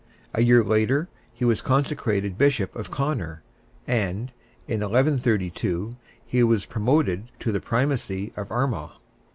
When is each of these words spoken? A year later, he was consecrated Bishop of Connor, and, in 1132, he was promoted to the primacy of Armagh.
A 0.33 0.41
year 0.41 0.63
later, 0.63 1.09
he 1.31 1.45
was 1.45 1.61
consecrated 1.61 2.35
Bishop 2.35 2.75
of 2.75 2.89
Connor, 2.89 3.43
and, 3.85 4.31
in 4.67 4.79
1132, 4.79 5.95
he 6.25 6.43
was 6.43 6.65
promoted 6.65 7.29
to 7.39 7.51
the 7.51 7.61
primacy 7.61 8.33
of 8.35 8.49
Armagh. 8.51 8.93